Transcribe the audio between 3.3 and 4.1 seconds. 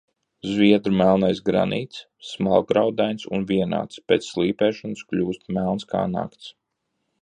un vienāds,